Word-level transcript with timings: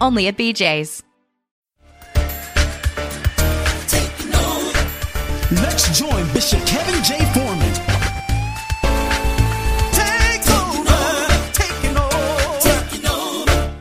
only 0.00 0.28
at 0.28 0.36
BJ's. 0.36 1.02
Let's 5.50 5.98
join 5.98 6.32
Bishop 6.34 6.64
Kevin 6.66 7.02
J. 7.02 7.18
Foreman. 7.32 7.74
Take 9.92 10.50
over, 10.50 10.94
taking 11.52 11.96
over. 11.96 13.74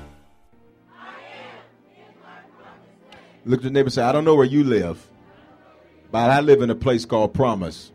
Look 3.45 3.59
at 3.59 3.63
your 3.63 3.71
neighbor 3.71 3.87
and 3.87 3.93
say, 3.93 4.03
I 4.03 4.11
don't 4.13 4.23
know 4.23 4.35
where 4.35 4.45
you 4.45 4.63
live, 4.63 5.05
but 6.09 6.31
I 6.31 6.39
live 6.39 6.61
in 6.61 6.69
a 6.69 6.75
place 6.75 7.03
called 7.03 7.33
Promise. 7.33 7.91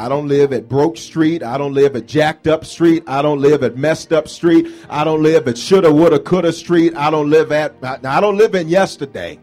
I 0.00 0.08
don't 0.08 0.28
live 0.28 0.54
at 0.54 0.66
Broke 0.66 0.96
Street. 0.96 1.42
I 1.42 1.58
don't 1.58 1.74
live 1.74 1.94
at 1.94 2.06
Jacked 2.06 2.46
Up 2.46 2.64
Street. 2.64 3.04
I 3.06 3.20
don't 3.20 3.38
live 3.38 3.62
at 3.62 3.76
Messed 3.76 4.14
Up 4.14 4.28
Street. 4.28 4.66
I 4.88 5.04
don't 5.04 5.22
live 5.22 5.46
at 5.46 5.58
Shoulda, 5.58 5.92
Woulda, 5.92 6.18
Coulda 6.18 6.54
Street. 6.54 6.96
I 6.96 7.10
don't 7.10 7.28
live 7.28 7.52
at, 7.52 7.74
I 7.84 8.18
don't 8.18 8.38
live 8.38 8.54
in 8.54 8.70
yesterday. 8.70 9.38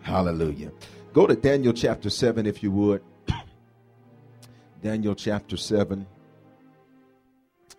Hallelujah. 0.00 0.72
Go 1.12 1.26
to 1.26 1.36
Daniel 1.36 1.74
chapter 1.74 2.08
7 2.08 2.46
if 2.46 2.62
you 2.62 2.70
would. 2.70 3.02
Daniel 4.82 5.14
chapter 5.14 5.58
7. 5.58 6.06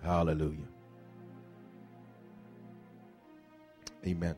Hallelujah. 0.04 0.68
Amen. 4.06 4.36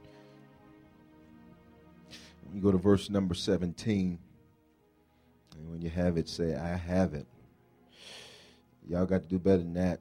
You 2.53 2.61
go 2.61 2.71
to 2.71 2.77
verse 2.77 3.09
number 3.09 3.33
17. 3.33 4.17
When 5.81 5.89
you 5.89 5.95
have 5.99 6.15
it, 6.15 6.29
say, 6.29 6.55
I 6.55 6.75
have 6.75 7.15
it. 7.15 7.25
Y'all 8.87 9.07
got 9.07 9.23
to 9.23 9.27
do 9.27 9.39
better 9.39 9.63
than 9.63 9.73
that. 9.73 9.99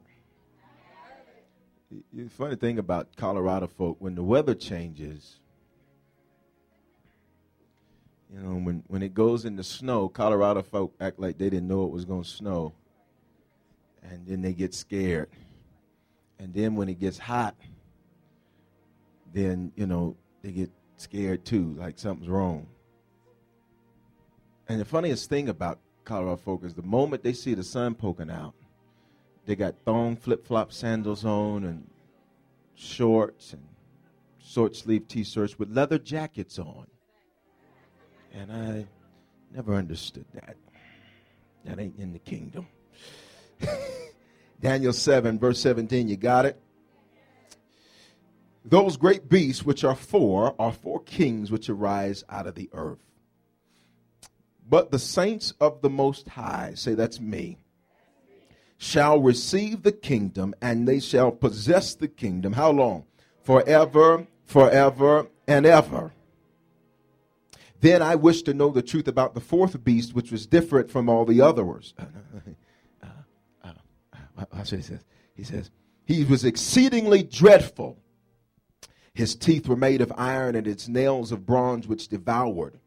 The 2.13 2.29
funny 2.29 2.55
thing 2.55 2.77
about 2.77 3.15
Colorado 3.15 3.65
folk, 3.65 3.97
when 3.97 4.13
the 4.13 4.21
weather 4.21 4.53
changes, 4.53 5.39
you 8.31 8.41
know, 8.41 8.59
when, 8.63 8.83
when 8.89 9.01
it 9.01 9.15
goes 9.15 9.43
into 9.43 9.63
snow, 9.63 10.07
Colorado 10.07 10.61
folk 10.61 10.93
act 11.01 11.19
like 11.19 11.39
they 11.39 11.49
didn't 11.49 11.67
know 11.67 11.85
it 11.85 11.91
was 11.91 12.05
going 12.05 12.21
to 12.21 12.29
snow. 12.29 12.73
And 14.03 14.27
then 14.27 14.43
they 14.43 14.53
get 14.53 14.75
scared. 14.75 15.29
And 16.37 16.53
then 16.53 16.75
when 16.75 16.89
it 16.89 16.99
gets 16.99 17.17
hot, 17.17 17.55
then, 19.33 19.71
you 19.75 19.87
know, 19.87 20.15
they 20.43 20.51
get 20.51 20.69
scared 20.97 21.43
too, 21.43 21.75
like 21.79 21.97
something's 21.97 22.29
wrong. 22.29 22.67
And 24.67 24.79
the 24.79 24.85
funniest 24.85 25.29
thing 25.29 25.49
about 25.49 25.79
Colorado 26.03 26.37
folk 26.37 26.63
is 26.63 26.73
the 26.73 26.81
moment 26.81 27.23
they 27.23 27.33
see 27.33 27.53
the 27.53 27.63
sun 27.63 27.95
poking 27.95 28.29
out, 28.29 28.53
they 29.45 29.55
got 29.55 29.75
thong 29.85 30.15
flip 30.15 30.45
flop 30.45 30.71
sandals 30.71 31.25
on 31.25 31.63
and 31.63 31.89
shorts 32.75 33.53
and 33.53 33.63
short 34.43 34.75
sleeve 34.75 35.07
t 35.07 35.23
shirts 35.23 35.57
with 35.57 35.71
leather 35.71 35.97
jackets 35.97 36.59
on. 36.59 36.87
And 38.33 38.51
I 38.51 38.85
never 39.53 39.75
understood 39.75 40.25
that. 40.33 40.55
That 41.65 41.79
ain't 41.79 41.99
in 41.99 42.13
the 42.13 42.19
kingdom. 42.19 42.67
Daniel 44.61 44.93
7, 44.93 45.39
verse 45.39 45.59
17, 45.59 46.07
you 46.07 46.17
got 46.17 46.45
it? 46.45 46.59
Those 48.63 48.95
great 48.95 49.27
beasts 49.27 49.65
which 49.65 49.83
are 49.83 49.95
four 49.95 50.55
are 50.59 50.71
four 50.71 51.01
kings 51.01 51.51
which 51.51 51.69
arise 51.69 52.23
out 52.29 52.45
of 52.45 52.55
the 52.55 52.69
earth. 52.73 52.99
But 54.71 54.89
the 54.89 54.99
saints 54.99 55.53
of 55.59 55.81
the 55.81 55.89
Most 55.89 56.29
High, 56.29 56.71
say 56.75 56.93
that's 56.93 57.19
me, 57.19 57.57
shall 58.77 59.19
receive 59.19 59.83
the 59.83 59.91
kingdom 59.91 60.55
and 60.61 60.87
they 60.87 61.01
shall 61.01 61.29
possess 61.29 61.93
the 61.93 62.07
kingdom. 62.07 62.53
How 62.53 62.71
long? 62.71 63.03
Forever, 63.43 64.27
forever, 64.45 65.27
and 65.45 65.65
ever. 65.65 66.13
Then 67.81 68.01
I 68.01 68.15
wish 68.15 68.43
to 68.43 68.53
know 68.53 68.69
the 68.69 68.81
truth 68.81 69.09
about 69.09 69.33
the 69.33 69.41
fourth 69.41 69.83
beast, 69.83 70.15
which 70.15 70.31
was 70.31 70.47
different 70.47 70.89
from 70.89 71.09
all 71.09 71.25
the 71.25 71.41
others. 71.41 71.93
Uh, 73.03 73.07
uh, 73.63 73.73
uh, 74.37 74.45
that's 74.53 74.71
what 74.71 74.77
he 74.77 74.83
says. 74.83 75.03
He 75.35 75.43
says, 75.43 75.69
He 76.05 76.23
was 76.23 76.45
exceedingly 76.45 77.23
dreadful. 77.23 77.97
His 79.13 79.35
teeth 79.35 79.67
were 79.67 79.75
made 79.75 80.01
of 80.01 80.13
iron, 80.15 80.55
and 80.55 80.65
its 80.65 80.87
nails 80.87 81.31
of 81.31 81.45
bronze, 81.45 81.87
which 81.87 82.07
devoured, 82.07 82.79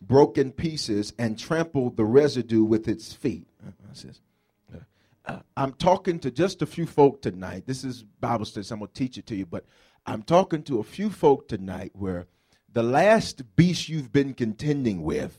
broke 0.00 0.38
in 0.38 0.52
pieces, 0.52 1.12
and 1.18 1.38
trampled 1.38 1.96
the 1.96 2.04
residue 2.04 2.64
with 2.64 2.88
its 2.88 3.12
feet. 3.12 3.46
Uh, 3.66 3.70
uh, 4.72 4.78
uh, 5.26 5.40
I'm 5.56 5.72
talking 5.72 6.18
to 6.20 6.30
just 6.30 6.62
a 6.62 6.66
few 6.66 6.86
folk 6.86 7.20
tonight. 7.20 7.64
This 7.66 7.84
is 7.84 8.04
Bible 8.20 8.44
study, 8.44 8.64
so 8.64 8.74
I'm 8.74 8.80
going 8.80 8.90
to 8.92 8.94
teach 8.94 9.18
it 9.18 9.26
to 9.26 9.34
you, 9.36 9.46
but 9.46 9.64
I'm 10.06 10.22
talking 10.22 10.62
to 10.64 10.78
a 10.78 10.84
few 10.84 11.10
folk 11.10 11.48
tonight 11.48 11.92
where 11.94 12.26
the 12.72 12.82
last 12.82 13.56
beast 13.56 13.88
you've 13.88 14.12
been 14.12 14.34
contending 14.34 15.02
with 15.02 15.38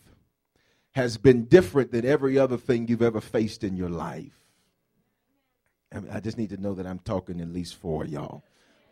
has 0.92 1.18
been 1.18 1.46
different 1.46 1.92
than 1.92 2.06
every 2.06 2.38
other 2.38 2.58
thing 2.58 2.88
you've 2.88 3.02
ever 3.02 3.22
faced 3.22 3.64
in 3.64 3.78
your 3.78 3.90
life. 3.90 4.40
I, 5.92 6.00
mean, 6.00 6.12
I 6.12 6.20
just 6.20 6.38
need 6.38 6.50
to 6.50 6.58
know 6.58 6.74
that 6.76 6.86
I'm 6.86 7.00
talking 7.00 7.42
at 7.42 7.50
least 7.50 7.76
for 7.76 8.06
y'all. 8.06 8.44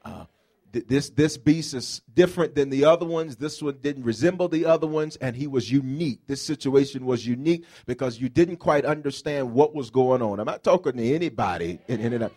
Uh, 0.03 0.25
this 0.71 1.09
this 1.09 1.37
beast 1.37 1.73
is 1.73 2.01
different 2.13 2.55
than 2.55 2.69
the 2.69 2.85
other 2.85 3.05
ones. 3.05 3.37
This 3.37 3.61
one 3.61 3.77
didn't 3.81 4.03
resemble 4.03 4.47
the 4.47 4.65
other 4.65 4.87
ones, 4.87 5.15
and 5.17 5.35
he 5.35 5.47
was 5.47 5.71
unique. 5.71 6.27
This 6.27 6.41
situation 6.41 7.05
was 7.05 7.25
unique 7.25 7.65
because 7.85 8.19
you 8.19 8.29
didn't 8.29 8.57
quite 8.57 8.85
understand 8.85 9.53
what 9.53 9.73
was 9.73 9.89
going 9.89 10.21
on. 10.21 10.39
I'm 10.39 10.45
not 10.45 10.63
talking 10.63 10.97
to 10.97 11.15
anybody. 11.15 11.79
In, 11.87 11.99
in, 12.01 12.13
in 12.13 12.29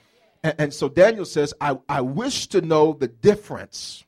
and, 0.42 0.54
and 0.58 0.74
so 0.74 0.88
Daniel 0.88 1.24
says, 1.24 1.52
I, 1.60 1.78
I 1.88 2.00
wish 2.00 2.46
to 2.48 2.60
know 2.60 2.92
the 2.92 3.08
difference 3.08 4.04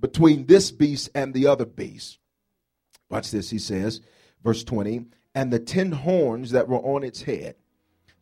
between 0.00 0.46
this 0.46 0.70
beast 0.70 1.10
and 1.14 1.32
the 1.32 1.46
other 1.46 1.64
beast. 1.64 2.18
Watch 3.08 3.30
this, 3.30 3.50
he 3.50 3.58
says, 3.58 4.00
verse 4.42 4.64
20, 4.64 5.06
and 5.34 5.52
the 5.52 5.58
ten 5.58 5.92
horns 5.92 6.50
that 6.50 6.68
were 6.68 6.78
on 6.78 7.04
its 7.04 7.22
head, 7.22 7.54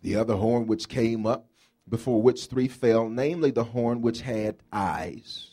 the 0.02 0.16
other 0.16 0.34
horn 0.34 0.66
which 0.66 0.88
came 0.88 1.26
up, 1.26 1.48
before 1.88 2.22
which 2.22 2.46
three 2.46 2.68
fell, 2.68 3.08
namely 3.08 3.50
the 3.50 3.64
horn 3.64 4.00
which 4.02 4.22
had 4.22 4.56
eyes. 4.72 5.50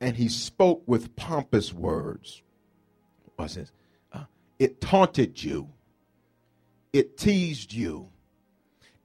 And 0.00 0.16
he 0.16 0.28
spoke 0.28 0.82
with 0.86 1.16
pompous 1.16 1.72
words. 1.72 2.42
Watch 3.38 3.54
this. 3.54 3.72
Uh, 4.12 4.24
it 4.58 4.80
taunted 4.80 5.42
you, 5.42 5.70
it 6.92 7.16
teased 7.16 7.72
you, 7.72 8.10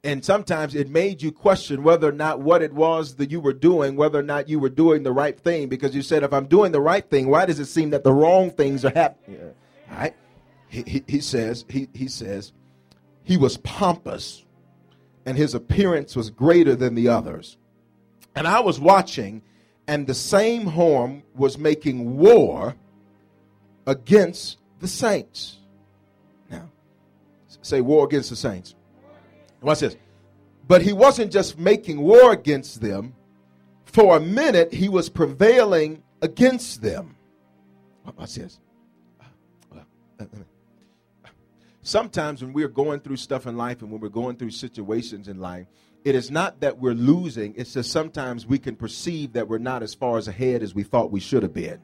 and 0.03 0.25
sometimes 0.25 0.73
it 0.73 0.89
made 0.89 1.21
you 1.21 1.31
question 1.31 1.83
whether 1.83 2.09
or 2.09 2.13
not 2.13 2.39
what 2.39 2.63
it 2.63 2.73
was 2.73 3.15
that 3.15 3.29
you 3.29 3.39
were 3.39 3.53
doing, 3.53 3.95
whether 3.95 4.19
or 4.19 4.23
not 4.23 4.49
you 4.49 4.59
were 4.59 4.69
doing 4.69 5.03
the 5.03 5.11
right 5.11 5.39
thing, 5.39 5.69
because 5.69 5.93
you 5.93 6.01
said, 6.01 6.23
if 6.23 6.33
I'm 6.33 6.47
doing 6.47 6.71
the 6.71 6.81
right 6.81 7.07
thing, 7.07 7.27
why 7.27 7.45
does 7.45 7.59
it 7.59 7.65
seem 7.65 7.91
that 7.91 8.03
the 8.03 8.13
wrong 8.13 8.49
things 8.49 8.83
are 8.83 8.91
happening? 8.91 9.39
Yeah. 9.39 9.91
All 9.91 9.97
right? 9.99 10.15
He, 10.69 10.83
he, 10.87 11.03
he 11.07 11.19
says, 11.19 11.65
he, 11.69 11.87
he 11.93 12.07
says, 12.07 12.51
he 13.23 13.37
was 13.37 13.57
pompous 13.57 14.43
and 15.25 15.37
his 15.37 15.53
appearance 15.53 16.15
was 16.15 16.29
greater 16.29 16.75
than 16.75 16.95
the 16.95 17.07
others. 17.07 17.57
And 18.35 18.47
I 18.47 18.59
was 18.59 18.79
watching, 18.79 19.41
and 19.87 20.07
the 20.07 20.13
same 20.13 20.67
horn 20.67 21.23
was 21.35 21.57
making 21.57 22.17
war 22.17 22.75
against 23.85 24.57
the 24.79 24.87
saints. 24.87 25.57
Now, 26.49 26.69
say 27.61 27.81
war 27.81 28.05
against 28.05 28.29
the 28.29 28.35
saints. 28.35 28.75
Watch 29.61 29.79
this. 29.79 29.95
But 30.67 30.81
he 30.81 30.93
wasn't 30.93 31.31
just 31.31 31.59
making 31.59 31.99
war 31.99 32.31
against 32.31 32.81
them 32.81 33.13
for 33.91 34.15
a 34.17 34.19
minute 34.19 34.73
he 34.73 34.87
was 34.89 35.09
prevailing 35.09 36.01
against 36.21 36.81
them. 36.81 37.17
Watch 38.17 38.35
this. 38.35 38.59
Uh, 39.19 39.79
uh, 40.19 40.23
uh, 40.23 40.25
Sometimes 41.83 42.43
when 42.43 42.53
we're 42.53 42.67
going 42.67 42.99
through 42.99 43.17
stuff 43.17 43.47
in 43.47 43.57
life 43.57 43.81
and 43.81 43.91
when 43.91 44.01
we're 44.01 44.09
going 44.09 44.35
through 44.35 44.51
situations 44.51 45.27
in 45.27 45.39
life, 45.39 45.67
it 46.03 46.15
is 46.15 46.31
not 46.31 46.59
that 46.61 46.79
we're 46.79 46.93
losing, 46.93 47.53
it's 47.55 47.73
just 47.73 47.91
sometimes 47.91 48.45
we 48.45 48.57
can 48.57 48.75
perceive 48.75 49.33
that 49.33 49.47
we're 49.47 49.59
not 49.59 49.83
as 49.83 49.93
far 49.93 50.17
as 50.17 50.27
ahead 50.27 50.63
as 50.63 50.73
we 50.73 50.83
thought 50.83 51.11
we 51.11 51.19
should 51.19 51.43
have 51.43 51.53
been. 51.53 51.79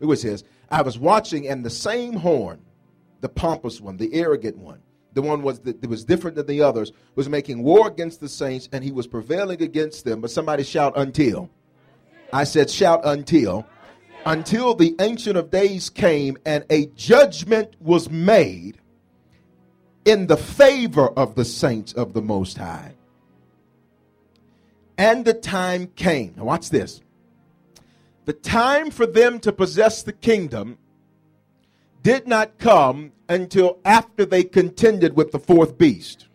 Look 0.00 0.08
what 0.08 0.18
it 0.18 0.22
says. 0.22 0.44
I 0.70 0.82
was 0.82 0.98
watching, 0.98 1.46
and 1.48 1.64
the 1.64 1.70
same 1.70 2.14
horn, 2.14 2.60
the 3.20 3.28
pompous 3.28 3.80
one, 3.80 3.96
the 3.96 4.12
arrogant 4.14 4.56
one, 4.58 4.80
the 5.12 5.22
one 5.22 5.42
was 5.42 5.60
that, 5.60 5.80
that 5.80 5.88
was 5.88 6.04
different 6.04 6.36
than 6.36 6.46
the 6.46 6.62
others, 6.62 6.92
was 7.14 7.28
making 7.28 7.62
war 7.62 7.86
against 7.86 8.20
the 8.20 8.28
saints, 8.28 8.68
and 8.72 8.82
he 8.82 8.92
was 8.92 9.06
prevailing 9.06 9.62
against 9.62 10.04
them. 10.04 10.20
But 10.20 10.30
somebody 10.30 10.64
shout 10.64 10.94
until. 10.96 11.50
I 12.32 12.44
said 12.44 12.68
shout 12.68 13.02
until. 13.04 13.66
Until 14.26 14.74
the 14.74 14.96
ancient 15.00 15.36
of 15.36 15.50
days 15.50 15.90
came 15.90 16.38
and 16.46 16.64
a 16.70 16.86
judgment 16.86 17.74
was 17.80 18.08
made 18.10 18.78
in 20.04 20.26
the 20.26 20.36
favor 20.36 21.08
of 21.08 21.34
the 21.34 21.44
saints 21.44 21.92
of 21.92 22.14
the 22.14 22.22
Most 22.22 22.58
High. 22.58 22.94
And 24.96 25.24
the 25.24 25.34
time 25.34 25.88
came. 25.88 26.34
Now, 26.36 26.44
watch 26.44 26.70
this. 26.70 27.00
The 28.24 28.32
time 28.32 28.90
for 28.90 29.06
them 29.06 29.40
to 29.40 29.52
possess 29.52 30.02
the 30.02 30.12
kingdom 30.12 30.78
did 32.02 32.26
not 32.26 32.58
come 32.58 33.12
until 33.28 33.78
after 33.84 34.24
they 34.24 34.44
contended 34.44 35.16
with 35.16 35.32
the 35.32 35.38
fourth 35.38 35.76
beast. 35.76 36.26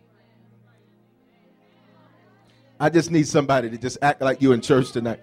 I 2.78 2.88
just 2.88 3.10
need 3.10 3.28
somebody 3.28 3.70
to 3.70 3.78
just 3.78 3.98
act 4.02 4.20
like 4.20 4.40
you 4.40 4.52
in 4.52 4.60
church 4.60 4.92
tonight. 4.92 5.20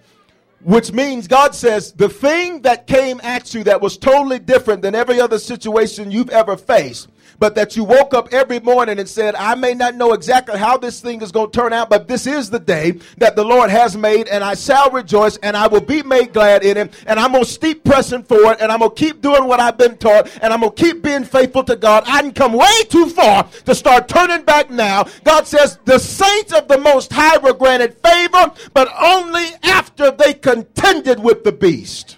Which 0.62 0.92
means 0.92 1.28
God 1.28 1.54
says 1.54 1.92
the 1.92 2.08
thing 2.08 2.62
that 2.62 2.86
came 2.86 3.20
at 3.22 3.54
you 3.54 3.62
that 3.64 3.80
was 3.80 3.96
totally 3.96 4.40
different 4.40 4.82
than 4.82 4.94
every 4.94 5.20
other 5.20 5.38
situation 5.38 6.10
you've 6.10 6.30
ever 6.30 6.56
faced 6.56 7.08
but 7.38 7.54
that 7.54 7.76
you 7.76 7.84
woke 7.84 8.14
up 8.14 8.32
every 8.32 8.60
morning 8.60 8.98
and 8.98 9.08
said, 9.08 9.34
I 9.34 9.54
may 9.54 9.74
not 9.74 9.94
know 9.94 10.12
exactly 10.12 10.58
how 10.58 10.76
this 10.76 11.00
thing 11.00 11.22
is 11.22 11.32
going 11.32 11.50
to 11.50 11.58
turn 11.58 11.72
out, 11.72 11.90
but 11.90 12.08
this 12.08 12.26
is 12.26 12.50
the 12.50 12.58
day 12.58 12.98
that 13.18 13.36
the 13.36 13.44
Lord 13.44 13.70
has 13.70 13.96
made, 13.96 14.28
and 14.28 14.42
I 14.42 14.54
shall 14.54 14.90
rejoice, 14.90 15.36
and 15.38 15.56
I 15.56 15.66
will 15.66 15.80
be 15.80 16.02
made 16.02 16.32
glad 16.32 16.64
in 16.64 16.76
Him, 16.76 16.90
and 17.06 17.18
I'm 17.18 17.32
going 17.32 17.44
to 17.44 17.58
keep 17.58 17.84
pressing 17.84 18.22
forward, 18.22 18.58
and 18.60 18.70
I'm 18.70 18.80
going 18.80 18.94
to 18.94 18.96
keep 18.96 19.22
doing 19.22 19.46
what 19.46 19.60
I've 19.60 19.78
been 19.78 19.96
taught, 19.96 20.30
and 20.42 20.52
I'm 20.52 20.60
going 20.60 20.72
to 20.72 20.82
keep 20.82 21.02
being 21.02 21.24
faithful 21.24 21.64
to 21.64 21.76
God. 21.76 22.04
I 22.06 22.22
didn't 22.22 22.34
come 22.34 22.52
way 22.52 22.82
too 22.88 23.08
far 23.08 23.44
to 23.64 23.74
start 23.74 24.08
turning 24.08 24.44
back 24.44 24.70
now. 24.70 25.06
God 25.24 25.46
says 25.46 25.78
the 25.84 25.98
saints 25.98 26.52
of 26.52 26.68
the 26.68 26.78
Most 26.78 27.12
High 27.12 27.38
were 27.38 27.54
granted 27.54 27.96
favor, 28.04 28.52
but 28.74 28.88
only 29.00 29.46
after 29.62 30.10
they 30.10 30.34
contended 30.34 31.20
with 31.20 31.44
the 31.44 31.52
beast 31.52 32.17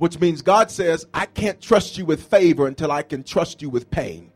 which 0.00 0.18
means 0.18 0.40
God 0.40 0.70
says, 0.70 1.06
I 1.12 1.26
can't 1.26 1.60
trust 1.60 1.98
you 1.98 2.06
with 2.06 2.22
favor 2.22 2.66
until 2.66 2.90
I 2.90 3.02
can 3.02 3.22
trust 3.22 3.60
you 3.60 3.68
with 3.68 3.90
pain. 3.90 4.32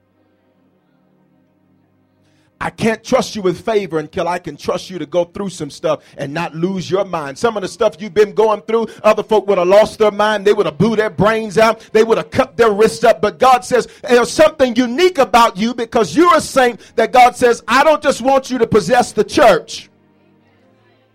I 2.61 2.69
can't 2.69 3.02
trust 3.02 3.34
you 3.34 3.40
with 3.40 3.64
favor 3.64 3.99
until 3.99 4.28
I 4.28 4.38
can 4.38 4.58
trust 4.58 4.90
you 4.90 4.99
to 4.99 5.06
go 5.06 5.25
through 5.25 5.49
some 5.49 5.70
stuff 5.70 6.02
and 6.19 6.34
not 6.34 6.55
lose 6.55 6.90
your 6.90 7.06
mind. 7.06 7.38
Some 7.38 7.56
of 7.56 7.62
the 7.62 7.69
stuff 7.69 7.96
you've 7.99 8.12
been 8.12 8.34
going 8.34 8.61
through, 8.61 8.88
other 9.02 9.22
folk 9.22 9.46
would 9.49 9.56
have 9.56 9.66
lost 9.66 9.99
their 9.99 10.11
mind. 10.11 10.46
They 10.46 10.52
would 10.52 10.66
have 10.66 10.76
blew 10.76 10.96
their 10.96 11.08
brains 11.08 11.56
out. 11.56 11.81
They 11.93 12.05
would 12.05 12.19
have 12.19 12.31
cut 12.31 12.58
their 12.58 12.70
wrists 12.70 13.02
up. 13.02 13.22
But 13.22 13.38
God 13.38 13.64
says 13.64 13.88
there's 14.02 14.31
something 14.31 14.76
unique 14.76 15.16
about 15.16 15.56
you 15.56 15.72
because 15.72 16.14
you're 16.14 16.37
a 16.37 16.43
saint 16.43 16.94
that 16.96 17.11
God 17.11 17.37
says, 17.37 17.64
I 17.66 17.84
don't 17.84 18.02
just 18.02 18.20
want 18.20 18.50
you 18.50 18.58
to 18.58 18.66
possess 18.66 19.12
the 19.12 19.25
church. 19.25 19.88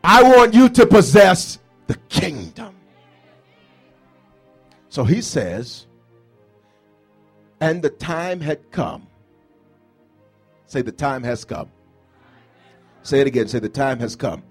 I 0.04 0.24
want 0.24 0.56
you 0.56 0.70
to 0.70 0.88
possess 0.88 1.60
the 1.86 1.96
kingdom. 2.10 2.79
So 5.00 5.06
he 5.06 5.22
says, 5.22 5.88
and 7.62 7.82
the 7.82 7.90
time 7.90 8.42
had 8.42 8.70
come. 8.70 9.08
Say, 10.66 10.82
the 10.82 10.92
time 10.92 11.24
has 11.24 11.46
come. 11.46 11.72
Say 13.04 13.22
it 13.22 13.28
again. 13.28 13.48
Say, 13.48 13.60
the 13.60 13.70
time 13.70 14.00
has 14.00 14.18
come. 14.18 14.44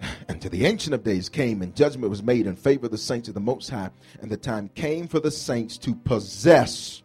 And 0.28 0.40
to 0.40 0.48
the 0.48 0.64
Ancient 0.64 0.94
of 0.94 1.04
Days 1.04 1.28
came, 1.28 1.60
and 1.60 1.76
judgment 1.76 2.08
was 2.08 2.22
made 2.22 2.46
in 2.46 2.56
favor 2.56 2.86
of 2.86 2.92
the 2.92 2.96
saints 2.96 3.28
of 3.28 3.34
the 3.34 3.40
Most 3.40 3.68
High. 3.68 3.90
And 4.22 4.30
the 4.30 4.38
time 4.38 4.70
came 4.74 5.06
for 5.06 5.20
the 5.20 5.30
saints 5.30 5.76
to 5.78 5.94
possess 5.94 7.02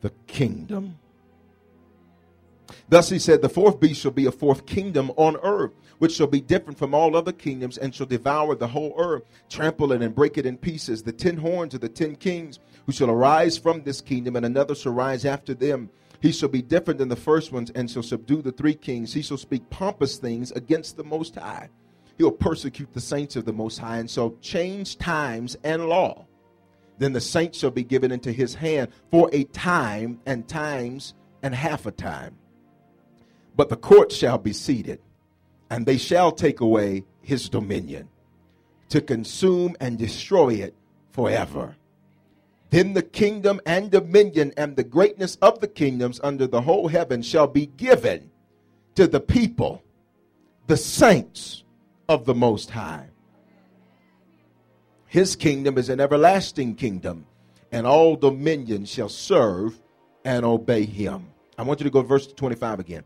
the 0.00 0.10
kingdom. 0.28 1.00
Thus 2.88 3.08
he 3.08 3.18
said, 3.18 3.42
The 3.42 3.48
fourth 3.48 3.80
beast 3.80 4.00
shall 4.00 4.10
be 4.10 4.26
a 4.26 4.32
fourth 4.32 4.66
kingdom 4.66 5.10
on 5.16 5.36
earth 5.42 5.72
which 5.98 6.12
shall 6.12 6.26
be 6.26 6.40
different 6.40 6.78
from 6.78 6.94
all 6.94 7.16
other 7.16 7.32
kingdoms, 7.32 7.78
and 7.78 7.94
shall 7.94 8.06
devour 8.06 8.54
the 8.54 8.68
whole 8.68 8.94
earth, 8.96 9.24
trample 9.48 9.92
it, 9.92 10.02
and 10.02 10.14
break 10.14 10.38
it 10.38 10.46
in 10.46 10.56
pieces. 10.56 11.02
The 11.02 11.12
ten 11.12 11.36
horns 11.36 11.74
of 11.74 11.80
the 11.80 11.88
ten 11.88 12.16
kings 12.16 12.60
who 12.86 12.92
shall 12.92 13.10
arise 13.10 13.58
from 13.58 13.82
this 13.82 14.00
kingdom, 14.00 14.36
and 14.36 14.46
another 14.46 14.74
shall 14.74 14.92
rise 14.92 15.24
after 15.24 15.54
them. 15.54 15.90
He 16.20 16.32
shall 16.32 16.48
be 16.48 16.62
different 16.62 16.98
than 16.98 17.08
the 17.08 17.16
first 17.16 17.52
ones, 17.52 17.70
and 17.70 17.90
shall 17.90 18.02
subdue 18.02 18.42
the 18.42 18.52
three 18.52 18.74
kings. 18.74 19.12
He 19.12 19.22
shall 19.22 19.36
speak 19.36 19.68
pompous 19.70 20.16
things 20.16 20.50
against 20.52 20.96
the 20.96 21.04
Most 21.04 21.34
High. 21.34 21.68
He'll 22.16 22.32
persecute 22.32 22.92
the 22.92 23.00
saints 23.00 23.36
of 23.36 23.44
the 23.44 23.52
Most 23.52 23.78
High, 23.78 23.98
and 23.98 24.10
so 24.10 24.36
change 24.40 24.98
times 24.98 25.56
and 25.62 25.88
law. 25.88 26.26
Then 26.98 27.12
the 27.12 27.20
saints 27.20 27.58
shall 27.58 27.70
be 27.70 27.84
given 27.84 28.10
into 28.10 28.32
his 28.32 28.54
hand 28.54 28.88
for 29.12 29.30
a 29.32 29.44
time 29.44 30.20
and 30.26 30.48
times 30.48 31.14
and 31.44 31.54
half 31.54 31.86
a 31.86 31.92
time. 31.92 32.36
But 33.58 33.70
the 33.70 33.76
court 33.76 34.12
shall 34.12 34.38
be 34.38 34.52
seated 34.52 35.00
and 35.68 35.84
they 35.84 35.98
shall 35.98 36.30
take 36.30 36.60
away 36.60 37.04
his 37.22 37.48
dominion 37.48 38.08
to 38.88 39.00
consume 39.00 39.76
and 39.80 39.98
destroy 39.98 40.54
it 40.54 40.76
forever. 41.10 41.74
Then 42.70 42.92
the 42.92 43.02
kingdom 43.02 43.60
and 43.66 43.90
dominion 43.90 44.52
and 44.56 44.76
the 44.76 44.84
greatness 44.84 45.36
of 45.42 45.58
the 45.58 45.66
kingdoms 45.66 46.20
under 46.22 46.46
the 46.46 46.60
whole 46.60 46.86
heaven 46.86 47.20
shall 47.20 47.48
be 47.48 47.66
given 47.66 48.30
to 48.94 49.08
the 49.08 49.20
people, 49.20 49.82
the 50.68 50.76
saints 50.76 51.64
of 52.08 52.26
the 52.26 52.34
Most 52.34 52.70
High. 52.70 53.08
His 55.06 55.34
kingdom 55.34 55.78
is 55.78 55.88
an 55.88 55.98
everlasting 55.98 56.76
kingdom, 56.76 57.26
and 57.72 57.88
all 57.88 58.14
dominion 58.14 58.84
shall 58.84 59.08
serve 59.08 59.80
and 60.24 60.44
obey 60.44 60.84
him. 60.84 61.26
I 61.58 61.62
want 61.62 61.80
you 61.80 61.84
to 61.84 61.90
go 61.90 62.02
to 62.02 62.08
verse 62.08 62.28
25 62.28 62.78
again. 62.78 63.02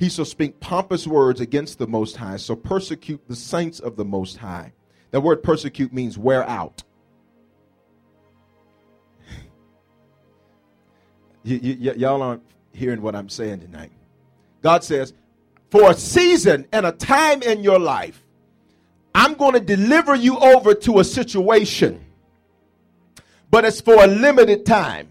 He 0.00 0.08
shall 0.08 0.24
speak 0.24 0.58
pompous 0.60 1.06
words 1.06 1.42
against 1.42 1.78
the 1.78 1.86
Most 1.86 2.16
High, 2.16 2.38
so 2.38 2.56
persecute 2.56 3.20
the 3.28 3.36
saints 3.36 3.80
of 3.80 3.96
the 3.96 4.04
Most 4.06 4.38
High. 4.38 4.72
That 5.10 5.20
word 5.20 5.42
persecute 5.42 5.92
means 5.92 6.16
wear 6.16 6.42
out. 6.48 6.82
y'all 11.44 12.22
aren't 12.22 12.42
hearing 12.72 13.02
what 13.02 13.14
I'm 13.14 13.28
saying 13.28 13.60
tonight. 13.60 13.92
God 14.62 14.82
says, 14.82 15.12
for 15.70 15.90
a 15.90 15.94
season 15.94 16.66
and 16.72 16.86
a 16.86 16.92
time 16.92 17.42
in 17.42 17.62
your 17.62 17.78
life, 17.78 18.24
I'm 19.14 19.34
going 19.34 19.52
to 19.52 19.60
deliver 19.60 20.14
you 20.14 20.38
over 20.38 20.72
to 20.76 21.00
a 21.00 21.04
situation, 21.04 22.02
but 23.50 23.66
it's 23.66 23.82
for 23.82 24.02
a 24.02 24.06
limited 24.06 24.64
time. 24.64 25.10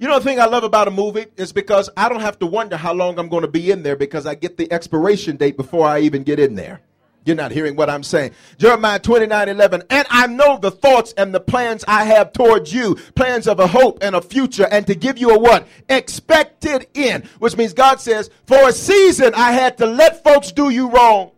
You 0.00 0.08
know 0.08 0.18
the 0.18 0.24
thing 0.24 0.40
I 0.40 0.46
love 0.46 0.64
about 0.64 0.88
a 0.88 0.90
movie 0.90 1.26
is 1.36 1.52
because 1.52 1.90
I 1.94 2.08
don't 2.08 2.22
have 2.22 2.38
to 2.38 2.46
wonder 2.46 2.78
how 2.78 2.94
long 2.94 3.18
I'm 3.18 3.28
going 3.28 3.42
to 3.42 3.48
be 3.48 3.70
in 3.70 3.82
there 3.82 3.96
because 3.96 4.24
I 4.24 4.34
get 4.34 4.56
the 4.56 4.72
expiration 4.72 5.36
date 5.36 5.58
before 5.58 5.86
I 5.86 6.00
even 6.00 6.22
get 6.22 6.40
in 6.40 6.54
there. 6.54 6.80
You're 7.26 7.36
not 7.36 7.52
hearing 7.52 7.76
what 7.76 7.90
I'm 7.90 8.02
saying. 8.02 8.30
Jeremiah 8.56 8.98
29 8.98 9.50
11. 9.50 9.82
And 9.90 10.06
I 10.08 10.26
know 10.26 10.56
the 10.56 10.70
thoughts 10.70 11.12
and 11.18 11.34
the 11.34 11.40
plans 11.40 11.84
I 11.86 12.04
have 12.04 12.32
towards 12.32 12.72
you, 12.72 12.94
plans 13.14 13.46
of 13.46 13.60
a 13.60 13.66
hope 13.66 13.98
and 14.00 14.16
a 14.16 14.22
future, 14.22 14.66
and 14.70 14.86
to 14.86 14.94
give 14.94 15.18
you 15.18 15.32
a 15.32 15.38
what? 15.38 15.68
Expected 15.90 16.86
in. 16.94 17.28
Which 17.38 17.58
means 17.58 17.74
God 17.74 18.00
says, 18.00 18.30
for 18.46 18.70
a 18.70 18.72
season 18.72 19.34
I 19.34 19.52
had 19.52 19.76
to 19.78 19.86
let 19.86 20.24
folks 20.24 20.50
do 20.50 20.70
you 20.70 20.88
wrong. 20.88 21.32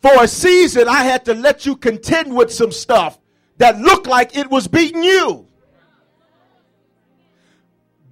For 0.00 0.22
a 0.22 0.28
season 0.28 0.86
I 0.86 1.02
had 1.02 1.24
to 1.24 1.34
let 1.34 1.66
you 1.66 1.74
contend 1.74 2.36
with 2.36 2.52
some 2.52 2.70
stuff 2.70 3.18
that 3.56 3.80
looked 3.80 4.06
like 4.06 4.36
it 4.36 4.48
was 4.48 4.68
beating 4.68 5.02
you. 5.02 5.47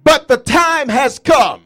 But 0.07 0.29
the 0.29 0.37
time 0.37 0.87
has 0.87 1.19
come. 1.19 1.65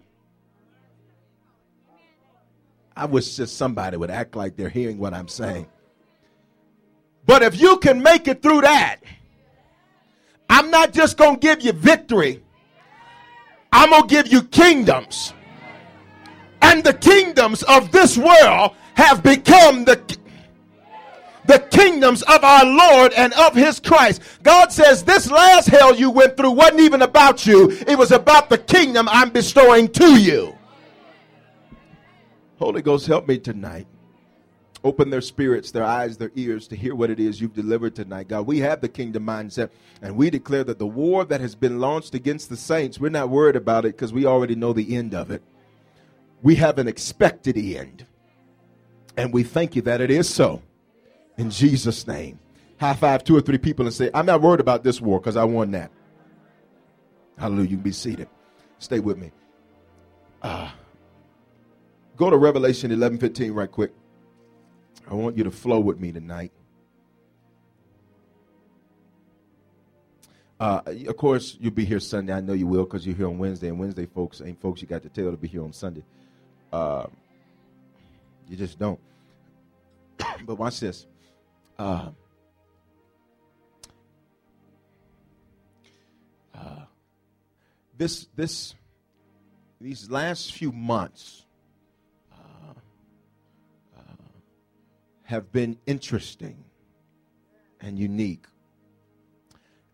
I 2.98 3.05
wish 3.05 3.36
just 3.36 3.55
somebody 3.55 3.98
would 3.98 4.10
act 4.10 4.36
like 4.36 4.55
they're 4.55 4.67
hearing 4.67 4.98
what 4.98 5.13
I'm 5.13 5.27
saying. 5.27 5.67
But 7.27 7.43
if 7.43 7.62
you 7.62 7.77
can 7.77 8.01
make 8.01 8.27
it 8.27 8.41
through 8.41 8.62
that, 8.62 8.98
I'm 10.50 10.71
not 10.71 10.91
just 10.91 11.17
going 11.17 11.36
to 11.36 11.39
give 11.39 11.62
you 11.62 11.71
victory, 11.71 12.41
I'm 13.71 13.91
going 13.91 14.07
to 14.07 14.15
give 14.15 14.33
you 14.33 14.41
kingdoms. 14.41 15.36
And 16.63 16.83
the 16.83 16.95
kingdoms 16.95 17.62
of 17.62 17.91
this 17.91 18.17
world 18.17 18.71
have 18.95 19.21
become 19.21 19.86
the 19.86 19.98
the 21.45 21.60
kingdoms 21.71 22.21
of 22.24 22.43
our 22.43 22.65
Lord 22.65 23.13
and 23.13 23.33
of 23.33 23.55
his 23.55 23.79
Christ. 23.79 24.21
God 24.43 24.71
says 24.71 25.03
this 25.03 25.29
last 25.29 25.67
hell 25.67 25.95
you 25.95 26.10
went 26.10 26.38
through 26.38 26.51
wasn't 26.51 26.81
even 26.81 27.01
about 27.01 27.45
you, 27.45 27.71
it 27.88 27.98
was 27.98 28.12
about 28.12 28.50
the 28.50 28.57
kingdom 28.57 29.07
I'm 29.10 29.29
bestowing 29.31 29.88
to 29.89 30.19
you. 30.19 30.57
Holy 32.60 32.81
Ghost, 32.81 33.07
help 33.07 33.27
me 33.27 33.39
tonight. 33.39 33.88
Open 34.83 35.12
their 35.12 35.21
spirits, 35.21 35.71
their 35.71 35.83
eyes, 35.83 36.17
their 36.17 36.31
ears 36.36 36.67
to 36.67 36.75
hear 36.75 36.95
what 36.95 37.12
it 37.12 37.19
is 37.19 37.39
you've 37.39 37.53
delivered 37.53 37.95
tonight. 37.95 38.27
God, 38.27 38.48
we 38.48 38.60
have 38.60 38.81
the 38.81 38.89
kingdom 38.89 39.25
mindset, 39.25 39.69
and 40.01 40.15
we 40.15 40.31
declare 40.31 40.63
that 40.63 40.79
the 40.79 40.88
war 40.88 41.24
that 41.25 41.39
has 41.39 41.53
been 41.53 41.79
launched 41.79 42.15
against 42.15 42.50
the 42.50 42.57
saints, 42.57 43.00
we're 43.00 43.10
not 43.10 43.29
worried 43.29 43.55
about 43.55 43.86
it 43.86 43.95
because 43.95 44.12
we 44.12 44.25
already 44.25 44.55
know 44.55 44.74
the 44.74 44.95
end 44.95 45.13
of 45.13 45.29
it. 45.29 45.43
We 46.41 46.55
have 46.55 46.79
an 46.79 46.88
expected 46.88 47.57
end, 47.57 48.07
and 49.15 49.31
we 49.31 49.43
thank 49.43 49.75
you 49.75 49.83
that 49.83 50.01
it 50.01 50.10
is 50.10 50.27
so. 50.27 50.63
In 51.38 51.50
Jesus' 51.50 52.05
name. 52.07 52.39
High 52.79 52.93
five 52.93 53.23
two 53.23 53.38
or 53.38 53.41
three 53.41 53.57
people 53.57 53.85
and 53.85 53.93
say, 53.93 54.09
I'm 54.13 54.25
not 54.25 54.41
worried 54.41 54.59
about 54.59 54.83
this 54.83 55.00
war 55.00 55.19
because 55.19 55.38
I 55.38 55.43
won 55.43 55.71
that. 55.71 55.91
Hallelujah. 57.38 57.69
You 57.69 57.77
can 57.77 57.83
be 57.83 57.91
seated. 57.91 58.27
Stay 58.79 59.00
with 59.00 59.17
me. 59.17 59.31
Uh, 60.41 60.71
go 62.17 62.29
to 62.29 62.38
Revelation 62.38 62.91
11 62.91 63.19
15 63.19 63.51
right 63.51 63.71
quick. 63.71 63.91
I 65.09 65.13
want 65.13 65.38
you 65.38 65.43
to 65.43 65.51
flow 65.51 65.79
with 65.79 66.00
me 66.00 66.11
tonight. 66.11 66.51
Uh, 70.59 70.81
of 71.07 71.17
course, 71.17 71.57
you'll 71.59 71.71
be 71.71 71.85
here 71.85 72.00
Sunday. 72.00 72.33
I 72.33 72.41
know 72.41 72.53
you 72.53 72.67
will 72.67 72.83
because 72.83 73.05
you're 73.05 73.15
here 73.15 73.27
on 73.27 73.39
Wednesday. 73.39 73.69
And 73.69 73.79
Wednesday, 73.79 74.05
folks, 74.05 74.41
ain't 74.41 74.61
folks 74.61 74.79
you 74.79 74.88
got 74.88 75.01
to 75.01 75.09
tell 75.09 75.31
to 75.31 75.38
be 75.38 75.47
here 75.47 75.63
on 75.63 75.73
Sunday. 75.73 76.03
Uh, 76.71 77.07
you 78.47 78.55
just 78.55 78.77
don't. 78.77 79.00
but 80.45 80.55
watch 80.59 80.79
this. 80.79 81.07
Uh, 81.77 82.09
uh, 86.53 86.85
this 87.97 88.27
this 88.35 88.75
these 89.79 90.09
last 90.09 90.53
few 90.53 90.71
months 90.71 91.45
uh, 92.31 92.73
uh, 93.97 94.01
have 95.23 95.51
been 95.51 95.77
interesting 95.87 96.63
and 97.81 97.97
unique. 97.97 98.45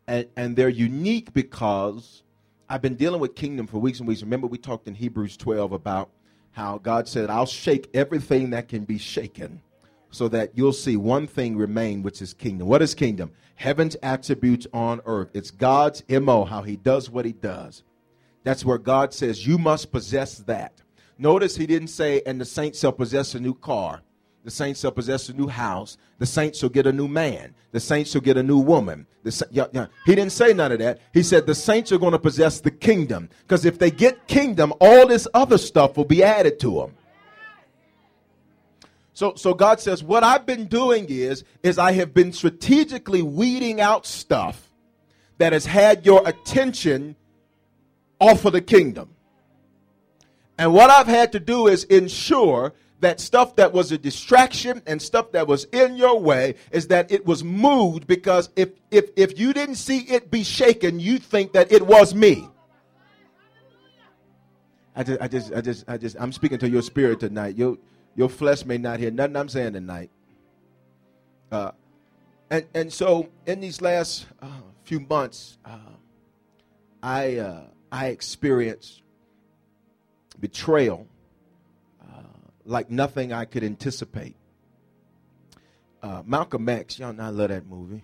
And, 0.08 0.28
and 0.36 0.56
they're 0.56 0.70
unique 0.70 1.34
because 1.34 2.24
I've 2.70 2.82
been 2.82 2.96
dealing 2.96 3.22
with 3.22 3.36
kingdom 3.36 3.68
for 3.68 3.80
weeks 3.80 4.00
and 4.00 4.08
weeks. 4.08 4.22
Remember, 4.22 4.48
we 4.48 4.58
talked 4.58 4.88
in 4.88 4.96
Hebrews 4.96 5.38
12 5.38 5.72
about 5.72 6.10
how 6.52 6.78
God 6.80 7.08
said, 7.08 7.30
I'll 7.30 7.46
shake 7.46 7.90
everything 7.94 8.50
that 8.52 8.68
can 8.68 8.84
be 8.84 8.98
shaken 8.98 9.62
so 10.12 10.28
that 10.30 10.52
you'll 10.56 10.74
see 10.74 10.98
one 10.98 11.28
thing 11.28 11.58
remain, 11.58 12.04
which 12.04 12.22
is 12.22 12.34
kingdom. 12.34 12.68
What 12.68 12.82
is 12.82 12.96
kingdom? 12.96 13.32
Heaven's 13.56 13.96
attributes 14.04 14.68
on 14.74 15.02
earth. 15.06 15.30
It's 15.34 15.52
God's 15.52 16.04
MO, 16.10 16.46
how 16.46 16.62
he 16.62 16.76
does 16.76 17.10
what 17.10 17.26
he 17.26 17.34
does. 17.34 17.84
That's 18.44 18.64
where 18.64 18.78
God 18.78 19.14
says, 19.14 19.46
You 19.46 19.58
must 19.58 19.92
possess 19.92 20.38
that. 20.40 20.82
Notice 21.18 21.58
he 21.58 21.68
didn't 21.68 21.90
say, 21.90 22.22
And 22.26 22.40
the 22.40 22.46
saints 22.46 22.80
shall 22.80 22.94
possess 22.94 23.36
a 23.36 23.40
new 23.40 23.54
car. 23.54 24.02
The 24.44 24.52
saints 24.52 24.80
shall 24.80 24.94
possess 24.94 25.28
a 25.28 25.34
new 25.34 25.48
house. 25.48 25.98
The 26.20 26.26
saints 26.26 26.60
shall 26.60 26.70
get 26.70 26.88
a 26.88 26.94
new 26.94 27.10
man. 27.10 27.54
The 27.74 27.82
saints 27.82 28.12
shall 28.12 28.22
get 28.22 28.38
a 28.38 28.44
new 28.44 28.60
woman. 28.60 29.06
The, 29.24 29.48
yeah, 29.52 29.66
yeah. 29.74 29.88
He 30.06 30.16
didn't 30.16 30.32
say 30.32 30.54
none 30.54 30.72
of 30.72 30.80
that. 30.80 31.00
He 31.14 31.22
said 31.22 31.46
the 31.46 31.54
saints 31.54 31.92
are 31.92 31.98
going 31.98 32.14
to 32.14 32.20
possess 32.20 32.62
the 32.62 32.72
kingdom. 32.72 33.28
Because 33.42 33.66
if 33.66 33.78
they 33.78 33.92
get 33.92 34.28
kingdom, 34.28 34.72
all 34.80 35.06
this 35.06 35.28
other 35.34 35.58
stuff 35.58 35.98
will 35.98 36.06
be 36.06 36.24
added 36.24 36.60
to 36.62 36.76
them. 36.76 36.96
So, 39.18 39.34
so 39.34 39.56
God 39.56 39.80
says, 39.80 40.04
what 40.04 40.24
I've 40.24 40.46
been 40.46 40.66
doing 40.66 41.08
is, 41.10 41.44
is 41.64 41.80
I 41.80 41.94
have 41.94 42.14
been 42.14 42.32
strategically 42.32 43.24
weeding 43.24 43.82
out 43.82 44.06
stuff 44.06 44.70
that 45.40 45.54
has 45.54 45.66
had 45.66 46.06
your 46.06 46.22
attention 46.28 47.16
off 48.20 48.46
of 48.46 48.54
the 48.54 48.62
kingdom. 48.62 49.10
And 50.60 50.72
what 50.72 50.92
I've 50.92 51.08
had 51.08 51.32
to 51.32 51.40
do 51.40 51.66
is 51.66 51.84
ensure 51.86 52.74
that 53.00 53.20
stuff 53.20 53.56
that 53.56 53.74
was 53.74 53.92
a 53.92 53.98
distraction 53.98 54.84
and 54.86 55.02
stuff 55.02 55.32
that 55.32 55.48
was 55.48 55.64
in 55.72 55.96
your 55.96 56.20
way 56.20 56.54
is 56.72 56.90
that 56.90 57.12
it 57.12 57.26
was 57.26 57.44
moved 57.44 58.06
because 58.06 58.52
if 58.56 58.70
if 58.92 59.10
if 59.16 59.40
you 59.40 59.52
didn't 59.52 59.78
see 59.78 60.02
it 60.02 60.30
be 60.30 60.44
shaken, 60.44 61.00
you 61.00 61.18
think 61.18 61.54
that 61.54 61.72
it 61.72 61.88
was 61.88 62.14
me. 62.14 62.48
I 64.96 65.04
just 65.04 65.22
I 65.22 65.28
just 65.28 65.54
I 65.54 65.62
just 65.62 65.86
I 65.88 65.98
just 65.98 66.16
I'm 66.20 66.32
speaking 66.32 66.60
to 66.60 66.70
your 66.70 66.84
spirit 66.84 67.20
tonight. 67.20 67.56
You 67.56 67.80
your 68.18 68.28
flesh 68.28 68.66
may 68.66 68.80
not 68.80 69.00
hear 69.00 69.12
nothing 69.12 69.38
I'm 69.38 69.48
saying 69.48 69.74
tonight. 69.74 70.10
Uh, 71.50 71.72
and 72.50 72.66
and 72.74 72.92
so 72.92 73.30
in 73.46 73.62
these 73.62 73.80
last 73.80 74.26
uh, 74.42 74.48
few 74.84 75.00
months, 75.00 75.58
uh, 75.64 75.78
I 77.02 77.38
uh, 77.38 77.62
I 77.92 78.08
experienced 78.08 79.04
betrayal 80.40 81.08
uh, 82.02 82.24
like 82.66 82.90
nothing 82.90 83.32
I 83.32 83.46
could 83.46 83.64
anticipate. 83.64 84.36
Uh, 86.02 86.24
Malcolm 86.26 86.68
X, 86.68 87.00
y'all 87.00 87.14
know 87.14 87.24
I 87.24 87.30
love 87.30 87.50
that 87.50 87.68
movie 87.68 88.04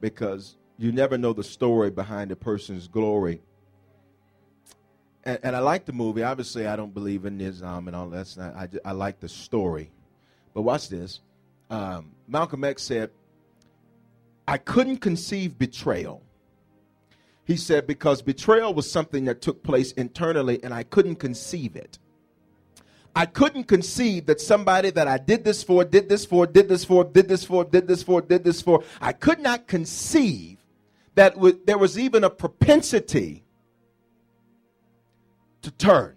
because 0.00 0.56
you 0.78 0.90
never 0.90 1.16
know 1.16 1.32
the 1.32 1.44
story 1.44 1.90
behind 1.90 2.32
a 2.32 2.36
person's 2.36 2.88
glory 2.88 3.40
and, 5.24 5.38
and, 5.42 5.56
I 5.56 5.60
like 5.60 5.84
the 5.84 5.92
movie. 5.92 6.22
Obviously, 6.22 6.66
I 6.66 6.76
don't 6.76 6.92
believe 6.92 7.24
in 7.24 7.40
Islam 7.40 7.86
and 7.86 7.96
all 7.96 8.08
that. 8.10 8.34
Not, 8.36 8.54
I, 8.56 8.68
I 8.84 8.92
like 8.92 9.20
the 9.20 9.28
story. 9.28 9.90
But 10.54 10.62
watch 10.62 10.88
this. 10.88 11.20
Um, 11.70 12.12
Malcolm 12.28 12.64
X 12.64 12.82
said, 12.82 13.10
I 14.46 14.58
couldn't 14.58 14.98
conceive 14.98 15.58
betrayal. 15.58 16.22
He 17.44 17.56
said, 17.56 17.86
because 17.86 18.22
betrayal 18.22 18.74
was 18.74 18.90
something 18.90 19.24
that 19.24 19.40
took 19.40 19.62
place 19.62 19.92
internally 19.92 20.62
and 20.62 20.72
I 20.72 20.82
couldn't 20.82 21.16
conceive 21.16 21.76
it. 21.76 21.98
I 23.14 23.26
couldn't 23.26 23.64
conceive 23.64 24.26
that 24.26 24.40
somebody 24.40 24.90
that 24.90 25.06
I 25.06 25.18
did 25.18 25.44
this 25.44 25.62
for, 25.62 25.84
did 25.84 26.08
this 26.08 26.24
for, 26.24 26.46
did 26.46 26.68
this 26.68 26.84
for, 26.84 27.04
did 27.04 27.28
this 27.28 27.44
for, 27.44 27.64
did 27.64 27.86
this 27.86 28.02
for, 28.02 28.22
did 28.22 28.44
this 28.44 28.62
for, 28.62 28.82
I 29.00 29.12
could 29.12 29.40
not 29.40 29.66
conceive 29.66 30.58
that 31.14 31.34
w- 31.34 31.58
there 31.66 31.76
was 31.76 31.98
even 31.98 32.24
a 32.24 32.30
propensity 32.30 33.41
to 35.62 35.70
turn. 35.70 36.16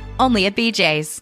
only 0.21 0.45
at 0.45 0.55
BJ's. 0.55 1.21